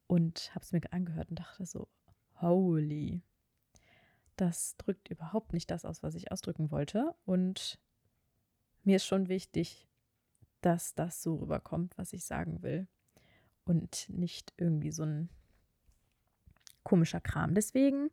[0.07, 1.87] und habe es mir angehört und dachte so,
[2.41, 3.21] holy,
[4.35, 7.15] das drückt überhaupt nicht das aus, was ich ausdrücken wollte.
[7.23, 7.79] Und
[8.83, 9.87] mir ist schon wichtig,
[10.65, 12.87] dass das so rüberkommt, was ich sagen will.
[13.65, 15.29] Und nicht irgendwie so ein
[16.83, 17.53] komischer Kram.
[17.53, 18.09] Deswegen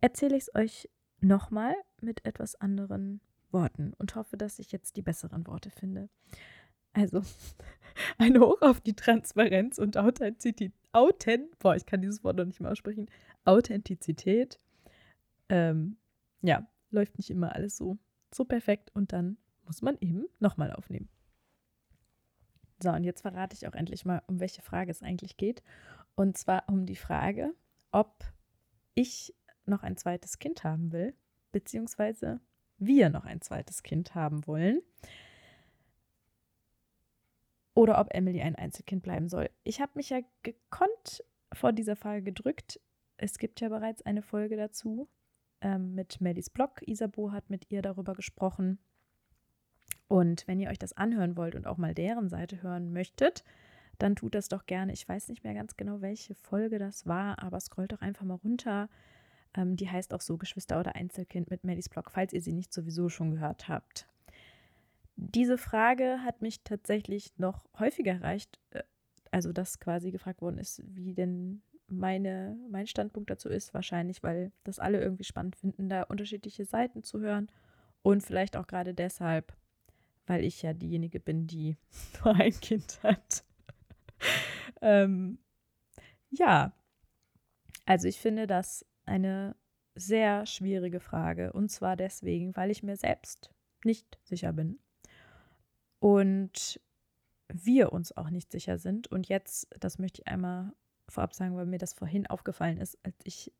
[0.00, 0.88] erzähle ich es euch
[1.20, 3.20] nochmal mit etwas anderen
[3.50, 6.08] Worten und hoffe, dass ich jetzt die besseren Worte finde.
[6.92, 7.22] Also,
[8.18, 10.72] ein Hoch auf die Transparenz und Authentizität.
[10.92, 13.10] Authent boah, ich kann dieses Wort noch nicht mal aussprechen.
[13.44, 14.60] Authentizität.
[15.48, 15.96] Ähm,
[16.42, 17.98] ja, läuft nicht immer alles so,
[18.32, 21.08] so perfekt und dann muss man eben nochmal aufnehmen.
[22.82, 25.62] So, und jetzt verrate ich auch endlich mal, um welche Frage es eigentlich geht.
[26.14, 27.54] Und zwar um die Frage,
[27.90, 28.24] ob
[28.94, 29.34] ich
[29.64, 31.14] noch ein zweites Kind haben will,
[31.52, 32.40] beziehungsweise
[32.78, 34.80] wir noch ein zweites Kind haben wollen.
[37.74, 39.50] Oder ob Emily ein Einzelkind bleiben soll.
[39.64, 42.80] Ich habe mich ja gekonnt vor dieser Frage gedrückt.
[43.18, 45.08] Es gibt ja bereits eine Folge dazu
[45.60, 46.80] ähm, mit Mellys Blog.
[46.86, 48.78] Isabo hat mit ihr darüber gesprochen.
[50.08, 53.44] Und wenn ihr euch das anhören wollt und auch mal deren Seite hören möchtet,
[53.98, 54.92] dann tut das doch gerne.
[54.92, 58.34] Ich weiß nicht mehr ganz genau, welche Folge das war, aber scrollt doch einfach mal
[58.34, 58.88] runter.
[59.54, 62.72] Ähm, die heißt auch so Geschwister oder Einzelkind mit Mellys Blog, falls ihr sie nicht
[62.72, 64.06] sowieso schon gehört habt.
[65.16, 68.82] Diese Frage hat mich tatsächlich noch häufiger erreicht, äh,
[69.30, 73.72] also dass quasi gefragt worden ist, wie denn meine, mein Standpunkt dazu ist.
[73.74, 77.48] Wahrscheinlich, weil das alle irgendwie spannend finden, da unterschiedliche Seiten zu hören.
[78.02, 79.56] Und vielleicht auch gerade deshalb,
[80.26, 81.76] weil ich ja diejenige bin, die
[82.24, 83.44] nur ein Kind hat.
[84.80, 85.38] ähm,
[86.30, 86.72] ja,
[87.84, 89.56] also ich finde das eine
[89.94, 91.52] sehr schwierige Frage.
[91.52, 93.50] Und zwar deswegen, weil ich mir selbst
[93.84, 94.78] nicht sicher bin.
[95.98, 96.80] Und
[97.48, 99.06] wir uns auch nicht sicher sind.
[99.08, 100.72] Und jetzt, das möchte ich einmal
[101.08, 103.52] vorab sagen, weil mir das vorhin aufgefallen ist, als ich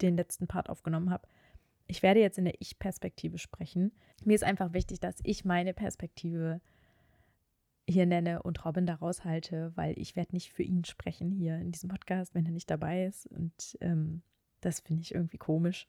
[0.00, 1.28] den letzten Part aufgenommen habe.
[1.90, 3.90] Ich werde jetzt in der Ich-Perspektive sprechen.
[4.24, 6.60] Mir ist einfach wichtig, dass ich meine Perspektive
[7.88, 11.72] hier nenne und Robin da raushalte, weil ich werde nicht für ihn sprechen hier in
[11.72, 13.26] diesem Podcast, wenn er nicht dabei ist.
[13.26, 14.22] Und ähm,
[14.60, 15.88] das finde ich irgendwie komisch.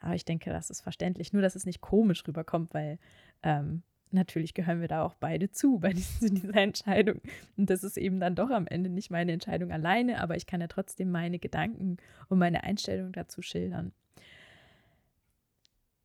[0.00, 1.32] Aber ich denke, das ist verständlich.
[1.32, 2.98] Nur, dass es nicht komisch rüberkommt, weil
[3.44, 7.20] ähm, natürlich gehören wir da auch beide zu bei dieser Entscheidung.
[7.56, 10.60] Und das ist eben dann doch am Ende nicht meine Entscheidung alleine, aber ich kann
[10.60, 13.92] ja trotzdem meine Gedanken und meine Einstellung dazu schildern.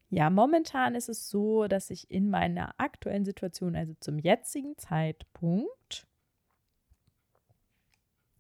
[0.10, 6.08] Ja, momentan ist es so, dass ich in meiner aktuellen Situation, also zum jetzigen Zeitpunkt,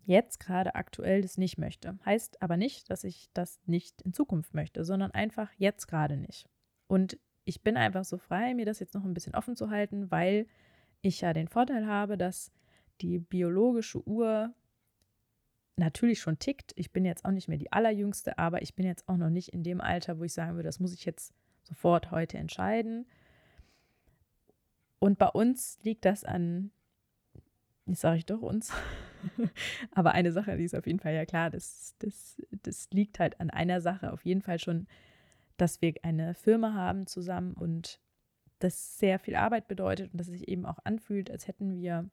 [0.06, 1.97] jetzt gerade aktuell das nicht möchte.
[2.06, 6.47] Heißt aber nicht, dass ich das nicht in Zukunft möchte, sondern einfach jetzt gerade nicht.
[6.88, 10.12] Und ich bin einfach so frei, mir das jetzt noch ein bisschen offen zu halten,
[10.12, 10.47] weil
[11.01, 12.51] ich ja den Vorteil habe, dass
[13.01, 14.54] die biologische Uhr
[15.75, 16.71] natürlich schon tickt.
[16.75, 19.49] Ich bin jetzt auch nicht mehr die allerjüngste, aber ich bin jetzt auch noch nicht
[19.49, 21.34] in dem Alter, wo ich sagen würde, das muss ich jetzt
[21.65, 23.06] sofort heute entscheiden.
[24.99, 26.71] Und bei uns liegt das an,
[27.86, 28.71] jetzt sage ich doch uns,
[29.91, 33.39] aber eine Sache, die ist auf jeden Fall ja klar, das, das, das liegt halt
[33.39, 34.88] an einer Sache auf jeden Fall schon,
[35.58, 37.99] dass wir eine Firma haben zusammen und
[38.60, 42.10] das sehr viel Arbeit bedeutet und dass es sich eben auch anfühlt, als hätten wir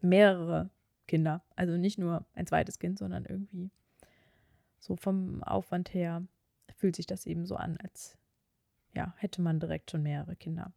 [0.00, 0.70] mehrere
[1.06, 1.42] Kinder.
[1.56, 3.70] Also nicht nur ein zweites Kind, sondern irgendwie
[4.78, 6.22] so vom Aufwand her
[6.72, 8.18] fühlt sich das eben so an, als
[8.94, 10.72] ja, hätte man direkt schon mehrere Kinder.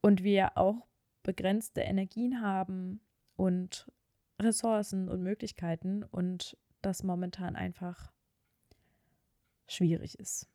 [0.00, 0.86] Und wir auch
[1.22, 3.00] begrenzte Energien haben
[3.36, 3.90] und
[4.40, 8.12] Ressourcen und Möglichkeiten und das momentan einfach
[9.68, 10.48] schwierig ist.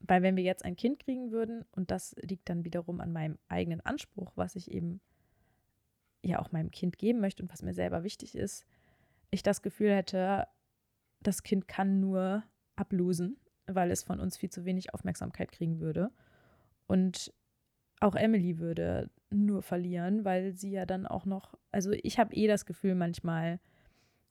[0.00, 3.38] Weil wenn wir jetzt ein Kind kriegen würden, und das liegt dann wiederum an meinem
[3.48, 5.00] eigenen Anspruch, was ich eben
[6.22, 8.64] ja auch meinem Kind geben möchte und was mir selber wichtig ist,
[9.30, 10.46] ich das Gefühl hätte,
[11.20, 12.44] das Kind kann nur
[12.76, 16.10] ablosen, weil es von uns viel zu wenig Aufmerksamkeit kriegen würde.
[16.86, 17.32] Und
[18.00, 22.46] auch Emily würde nur verlieren, weil sie ja dann auch noch, also ich habe eh
[22.46, 23.60] das Gefühl manchmal,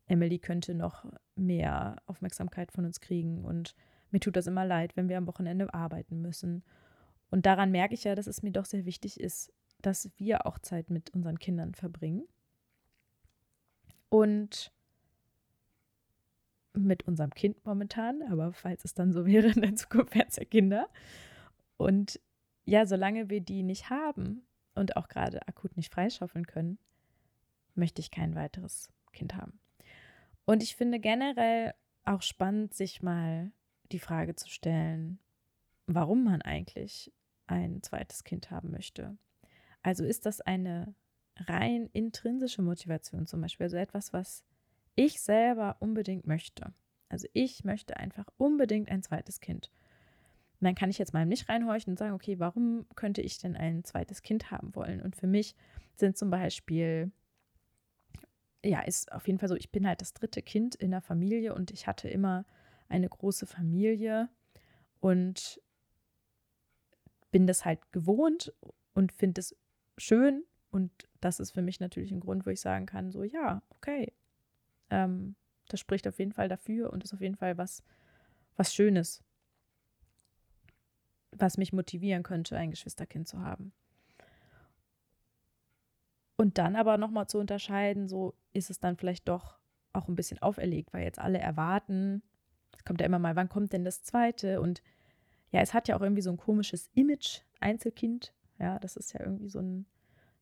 [0.08, 3.76] Emily könnte noch mehr Aufmerksamkeit von uns kriegen und
[4.10, 6.63] mir tut das immer leid, wenn wir am Wochenende arbeiten müssen.
[7.30, 10.60] Und daran merke ich ja, dass es mir doch sehr wichtig ist, dass wir auch
[10.60, 12.23] Zeit mit unseren Kindern verbringen.
[14.10, 14.71] Und
[16.85, 20.35] mit unserem Kind momentan, aber falls es dann so wäre in der Zukunft, wären es
[20.35, 20.89] ja Kinder.
[21.77, 22.19] Und
[22.65, 24.43] ja, solange wir die nicht haben
[24.75, 26.77] und auch gerade akut nicht freischaufeln können,
[27.75, 29.59] möchte ich kein weiteres Kind haben.
[30.45, 33.51] Und ich finde generell auch spannend, sich mal
[33.91, 35.19] die Frage zu stellen,
[35.85, 37.11] warum man eigentlich
[37.47, 39.17] ein zweites Kind haben möchte.
[39.81, 40.93] Also ist das eine
[41.37, 44.43] rein intrinsische Motivation zum Beispiel, also etwas, was
[44.97, 46.73] ich selber unbedingt möchte.
[47.07, 49.71] Also ich möchte einfach unbedingt ein zweites Kind.
[50.60, 53.55] Und dann kann ich jetzt mal nicht reinhorchen und sagen, okay, warum könnte ich denn
[53.55, 55.01] ein zweites Kind haben wollen?
[55.01, 55.55] Und für mich
[55.95, 57.12] sind zum Beispiel,
[58.65, 61.53] ja, ist auf jeden Fall so, ich bin halt das dritte Kind in der Familie
[61.53, 62.43] und ich hatte immer
[62.89, 64.29] eine große Familie
[64.99, 65.62] und
[67.29, 68.51] bin das halt gewohnt
[68.93, 69.55] und finde es
[69.97, 70.43] schön.
[70.71, 74.12] Und das ist für mich natürlich ein Grund, wo ich sagen kann, so ja, okay,
[74.89, 75.36] ähm,
[75.67, 77.84] das spricht auf jeden Fall dafür und ist auf jeden Fall was,
[78.56, 79.23] was Schönes,
[81.32, 83.73] was mich motivieren könnte, ein Geschwisterkind zu haben.
[86.38, 89.58] Und dann aber nochmal zu unterscheiden, so ist es dann vielleicht doch
[89.93, 92.21] auch ein bisschen auferlegt, weil jetzt alle erwarten,
[92.78, 94.62] es kommt ja immer mal, wann kommt denn das zweite?
[94.62, 94.84] Und
[95.52, 98.34] ja, es hat ja auch irgendwie so ein komisches Image, Einzelkind.
[98.60, 99.86] Ja, das ist ja irgendwie so ein,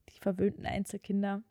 [0.10, 1.44] die verwöhnten Einzelkinder.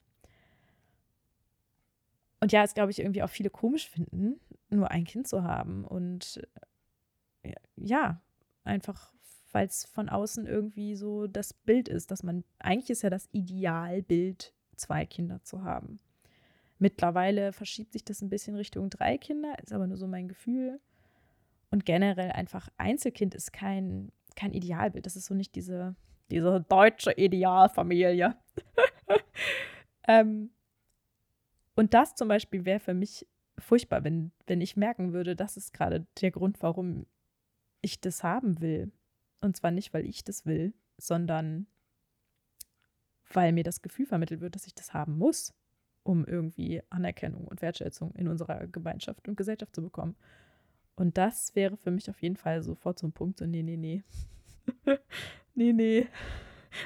[2.44, 5.82] Und ja, es glaube ich irgendwie auch viele komisch finden, nur ein Kind zu haben.
[5.82, 6.46] Und
[7.40, 8.20] äh, ja,
[8.64, 9.14] einfach,
[9.52, 13.30] weil es von außen irgendwie so das Bild ist, dass man, eigentlich ist ja das
[13.32, 16.00] Idealbild, zwei Kinder zu haben.
[16.78, 20.82] Mittlerweile verschiebt sich das ein bisschen Richtung drei Kinder, ist aber nur so mein Gefühl.
[21.70, 25.06] Und generell einfach Einzelkind ist kein, kein Idealbild.
[25.06, 25.96] Das ist so nicht diese,
[26.30, 28.36] diese deutsche Idealfamilie.
[30.06, 30.50] ähm,
[31.76, 33.26] und das zum Beispiel wäre für mich
[33.58, 37.06] furchtbar, wenn, wenn ich merken würde, das ist gerade der Grund, warum
[37.80, 38.92] ich das haben will.
[39.40, 41.66] Und zwar nicht, weil ich das will, sondern
[43.32, 45.52] weil mir das Gefühl vermittelt wird, dass ich das haben muss,
[46.02, 50.16] um irgendwie Anerkennung und Wertschätzung in unserer Gemeinschaft und Gesellschaft zu bekommen.
[50.96, 53.76] Und das wäre für mich auf jeden Fall sofort so ein Punkt, so nee, nee,
[53.76, 54.04] nee.
[55.54, 56.06] nee, nee.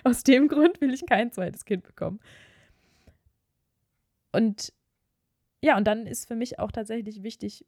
[0.05, 2.21] Aus dem Grund will ich kein zweites Kind bekommen.
[4.33, 4.73] Und
[5.63, 7.65] ja, und dann ist für mich auch tatsächlich wichtig,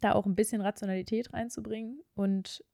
[0.00, 2.64] da auch ein bisschen Rationalität reinzubringen und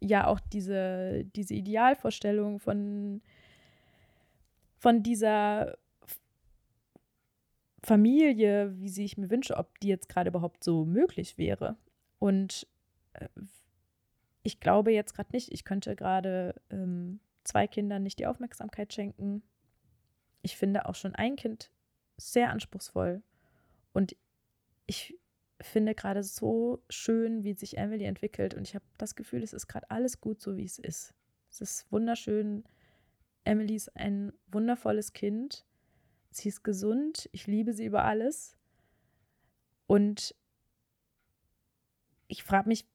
[0.00, 3.22] ja auch diese, diese Idealvorstellung von,
[4.78, 5.78] von dieser
[7.82, 11.76] Familie, wie sie ich mir wünsche, ob die jetzt gerade überhaupt so möglich wäre.
[12.18, 12.66] Und
[13.14, 13.28] äh,
[14.42, 19.42] ich glaube jetzt gerade nicht, ich könnte gerade ähm, zwei Kindern nicht die Aufmerksamkeit schenken.
[20.42, 21.70] Ich finde auch schon ein Kind
[22.16, 23.22] sehr anspruchsvoll.
[23.92, 24.16] Und
[24.86, 25.18] ich
[25.60, 28.54] finde gerade so schön, wie sich Emily entwickelt.
[28.54, 31.14] Und ich habe das Gefühl, es ist gerade alles gut so, wie es ist.
[31.50, 32.64] Es ist wunderschön.
[33.44, 35.64] Emily ist ein wundervolles Kind.
[36.30, 37.28] Sie ist gesund.
[37.32, 38.56] Ich liebe sie über alles.
[39.86, 40.34] Und
[42.28, 42.86] ich frage mich,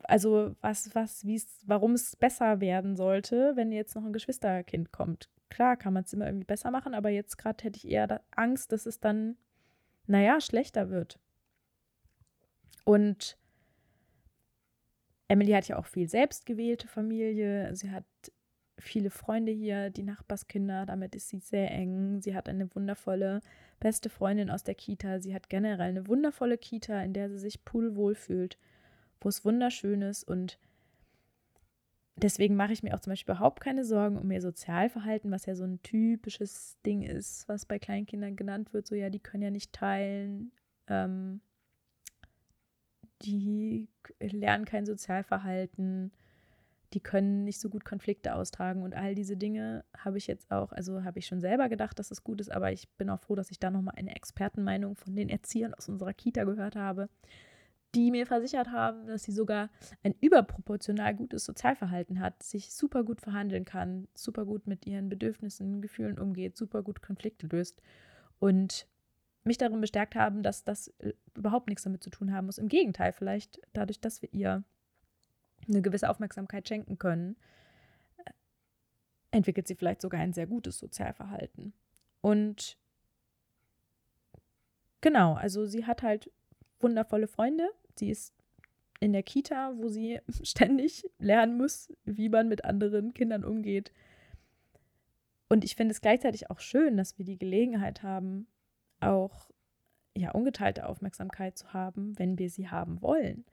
[0.00, 4.92] also was, was, wie es, warum es besser werden sollte, wenn jetzt noch ein Geschwisterkind
[4.92, 5.30] kommt.
[5.48, 8.72] Klar kann man es immer irgendwie besser machen, aber jetzt gerade hätte ich eher Angst,
[8.72, 9.36] dass es dann,
[10.06, 11.18] naja, schlechter wird.
[12.84, 13.36] Und
[15.28, 17.74] Emily hat ja auch viel selbstgewählte Familie.
[17.74, 18.04] Sie hat
[18.78, 22.20] viele Freunde hier, die Nachbarskinder, damit ist sie sehr eng.
[22.20, 23.40] Sie hat eine wundervolle
[23.80, 25.20] beste Freundin aus der Kita.
[25.20, 28.58] Sie hat generell eine wundervolle Kita, in der sie sich pudelwohl fühlt,
[29.20, 30.58] wo es wunderschön ist und
[32.16, 35.54] deswegen mache ich mir auch zum Beispiel überhaupt keine Sorgen um ihr Sozialverhalten, was ja
[35.54, 39.50] so ein typisches Ding ist, was bei Kleinkindern genannt wird, so ja, die können ja
[39.50, 40.52] nicht teilen,
[40.88, 41.40] ähm,
[43.22, 43.88] die
[44.20, 46.12] lernen kein Sozialverhalten,
[46.92, 50.72] die können nicht so gut Konflikte austragen und all diese Dinge habe ich jetzt auch,
[50.72, 53.34] also habe ich schon selber gedacht, dass es gut ist, aber ich bin auch froh,
[53.34, 57.08] dass ich da nochmal eine Expertenmeinung von den Erziehern aus unserer Kita gehört habe,
[57.94, 59.70] die mir versichert haben, dass sie sogar
[60.02, 65.80] ein überproportional gutes Sozialverhalten hat, sich super gut verhandeln kann, super gut mit ihren Bedürfnissen,
[65.80, 67.80] Gefühlen umgeht, super gut Konflikte löst
[68.38, 68.86] und
[69.44, 72.58] mich darin bestärkt haben, dass das äh, überhaupt nichts damit zu tun haben muss.
[72.58, 74.64] Im Gegenteil, vielleicht dadurch, dass wir ihr
[75.68, 77.36] eine gewisse Aufmerksamkeit schenken können,
[79.30, 81.72] entwickelt sie vielleicht sogar ein sehr gutes Sozialverhalten.
[82.20, 82.76] Und
[85.00, 86.30] genau, also sie hat halt
[86.80, 87.68] wundervolle Freunde.
[87.96, 88.34] Sie ist
[89.00, 93.92] in der Kita, wo sie ständig lernen muss, wie man mit anderen Kindern umgeht.
[95.48, 98.46] Und ich finde es gleichzeitig auch schön, dass wir die Gelegenheit haben,
[99.00, 99.50] auch
[100.16, 103.44] ja ungeteilte Aufmerksamkeit zu haben, wenn wir sie haben wollen.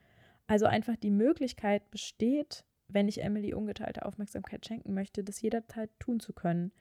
[0.47, 6.19] Also einfach die Möglichkeit besteht, wenn ich Emily ungeteilte Aufmerksamkeit schenken möchte, das jederzeit tun
[6.19, 6.71] zu können.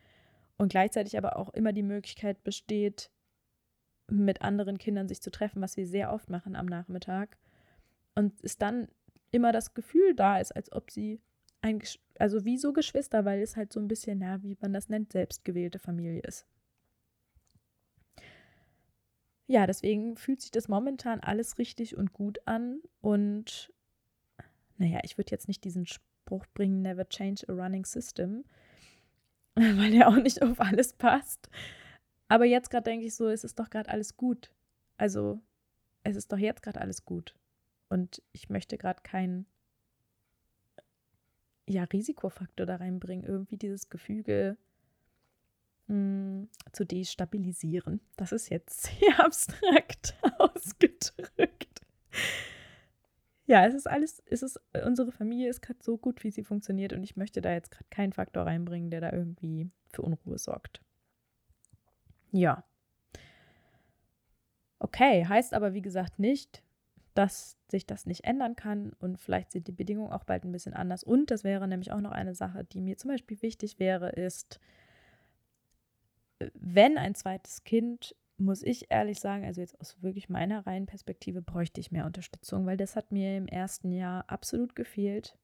[0.56, 3.10] Und gleichzeitig aber auch immer die Möglichkeit besteht,
[4.12, 7.36] mit anderen Kindern sich zu treffen, was wir sehr oft machen am Nachmittag.
[8.14, 8.88] Und es dann
[9.30, 11.20] immer das Gefühl da ist, als ob sie
[11.62, 11.82] ein,
[12.18, 15.12] also wie so Geschwister, weil es halt so ein bisschen, ja, wie man das nennt,
[15.12, 16.46] selbstgewählte Familie ist
[19.52, 22.80] ja, deswegen fühlt sich das momentan alles richtig und gut an.
[23.02, 23.70] Und
[24.78, 28.44] naja, ich würde jetzt nicht diesen Spruch bringen, never change a running system,
[29.54, 31.50] weil der auch nicht auf alles passt.
[32.28, 34.52] Aber jetzt gerade denke ich so, es ist doch gerade alles gut.
[34.96, 35.40] Also,
[36.02, 37.34] es ist doch jetzt gerade alles gut.
[37.88, 39.46] Und ich möchte gerade keinen
[41.68, 43.24] ja, Risikofaktor da reinbringen.
[43.24, 44.56] Irgendwie dieses Gefüge,
[45.88, 48.00] mh, zu destabilisieren.
[48.16, 51.80] Das ist jetzt sehr abstrakt ausgedrückt.
[53.46, 56.92] Ja, es ist alles, es ist, unsere Familie ist gerade so gut, wie sie funktioniert
[56.92, 60.80] und ich möchte da jetzt gerade keinen Faktor reinbringen, der da irgendwie für Unruhe sorgt.
[62.32, 62.64] Ja.
[64.78, 66.62] Okay, heißt aber wie gesagt nicht,
[67.14, 70.74] dass sich das nicht ändern kann und vielleicht sind die Bedingungen auch bald ein bisschen
[70.74, 71.04] anders.
[71.04, 74.60] Und das wäre nämlich auch noch eine Sache, die mir zum Beispiel wichtig wäre, ist,
[76.54, 81.42] wenn ein zweites Kind, muss ich ehrlich sagen, also jetzt aus wirklich meiner reinen Perspektive,
[81.42, 85.36] bräuchte ich mehr Unterstützung, weil das hat mir im ersten Jahr absolut gefehlt.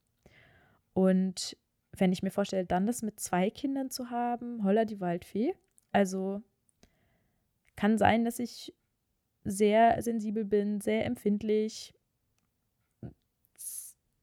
[0.94, 1.56] Und
[1.96, 5.54] wenn ich mir vorstelle, dann das mit zwei Kindern zu haben, holla die Waldfee.
[5.92, 6.42] Also
[7.78, 8.74] kann sein, dass ich
[9.44, 11.94] sehr sensibel bin, sehr empfindlich,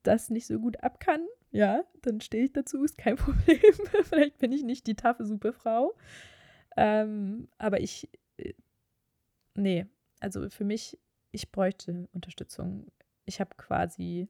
[0.03, 1.25] das nicht so gut ab kann.
[1.51, 3.61] Ja, dann stehe ich dazu, ist kein Problem.
[4.03, 5.95] Vielleicht bin ich nicht die taffe Superfrau.
[6.75, 8.53] Ähm, aber ich, äh,
[9.55, 9.85] nee,
[10.19, 10.99] also für mich,
[11.31, 12.91] ich bräuchte Unterstützung.
[13.23, 14.27] Ich habe quasi,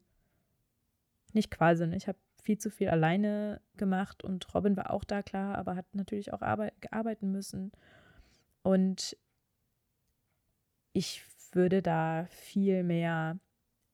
[1.34, 5.58] nicht quasi, ich habe viel zu viel alleine gemacht und Robin war auch da, klar,
[5.58, 7.72] aber hat natürlich auch arbeit, arbeiten müssen.
[8.66, 9.16] Und
[10.92, 13.40] ich würde da viel mehr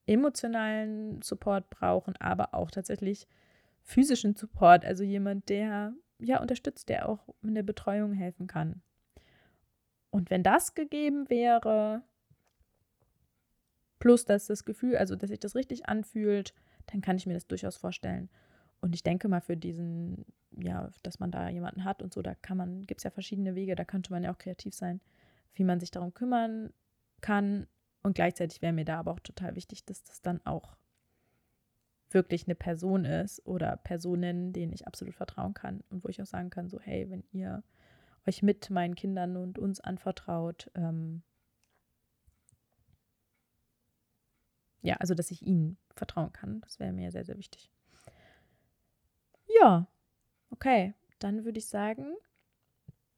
[0.06, 3.28] emotionalen Support brauchen, aber auch tatsächlich
[3.82, 4.86] physischen Support.
[4.86, 8.82] Also jemand, der ja unterstützt, der auch in der Betreuung helfen kann.
[10.10, 12.04] Und wenn das gegeben wäre,
[14.00, 16.54] plus dass das Gefühl, also dass sich das richtig anfühlt,
[16.86, 18.30] dann kann ich mir das durchaus vorstellen.
[18.80, 20.26] Und ich denke mal für diesen,
[20.58, 23.56] ja, dass man da jemanden hat und so, da kann man, gibt es ja verschiedene
[23.56, 25.02] Wege, da könnte man ja auch kreativ sein,
[25.54, 26.74] wie man sich darum kümmern
[27.22, 27.68] kann.
[28.04, 30.76] Und gleichzeitig wäre mir da aber auch total wichtig, dass das dann auch
[32.10, 36.26] wirklich eine Person ist oder Personen, denen ich absolut vertrauen kann und wo ich auch
[36.26, 37.64] sagen kann, so hey, wenn ihr
[38.28, 41.24] euch mit meinen Kindern und uns anvertraut, ähm,
[44.82, 47.72] ja, also dass ich ihnen vertrauen kann, das wäre mir sehr, sehr wichtig.
[49.48, 49.88] Ja,
[50.52, 50.94] okay.
[51.20, 52.16] dann würde ich sagen,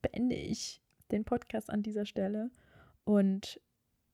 [0.01, 0.81] beende ich
[1.11, 2.51] den Podcast an dieser Stelle
[3.03, 3.61] und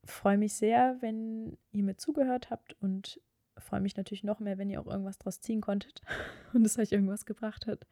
[0.06, 3.22] freue mich sehr, wenn ihr mir zugehört habt und
[3.58, 6.02] freue mich natürlich noch mehr, wenn ihr auch irgendwas draus ziehen konntet
[6.54, 7.86] und es euch irgendwas gebracht hat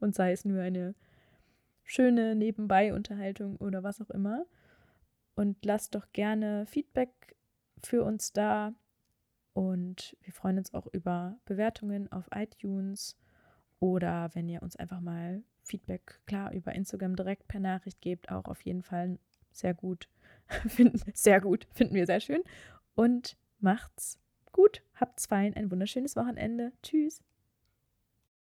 [0.00, 0.94] und sei es nur eine
[1.84, 4.46] schöne Nebenbei-Unterhaltung oder was auch immer.
[5.36, 7.36] Und lasst doch gerne Feedback
[7.82, 8.72] für uns da.
[9.52, 13.16] Und wir freuen uns auch über Bewertungen auf iTunes
[13.84, 18.46] oder wenn ihr uns einfach mal Feedback, klar, über Instagram direkt per Nachricht gebt, auch
[18.46, 19.18] auf jeden Fall
[19.52, 20.08] sehr gut.
[20.68, 22.42] finden, sehr gut, finden wir sehr schön.
[22.94, 24.18] Und macht's
[24.52, 26.72] gut, habt's fein, ein wunderschönes Wochenende.
[26.82, 27.22] Tschüss.